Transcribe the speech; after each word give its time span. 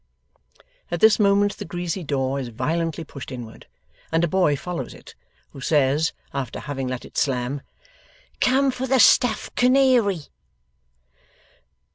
At 0.89 0.99
this 0.99 1.19
moment 1.19 1.57
the 1.57 1.63
greasy 1.63 2.03
door 2.03 2.39
is 2.39 2.47
violently 2.47 3.03
pushed 3.03 3.31
inward, 3.31 3.67
and 4.11 4.23
a 4.23 4.27
boy 4.27 4.55
follows 4.55 4.95
it, 4.95 5.13
who 5.51 5.61
says, 5.61 6.11
after 6.33 6.59
having 6.61 6.87
let 6.87 7.05
it 7.05 7.19
slam: 7.19 7.61
'Come 8.39 8.71
for 8.71 8.87
the 8.87 8.97
stuffed 8.99 9.55
canary. 9.55 10.21